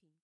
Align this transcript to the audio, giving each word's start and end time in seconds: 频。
频。 0.00 0.12